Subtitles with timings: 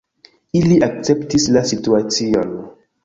[0.59, 2.57] Ili akceptis la situacion.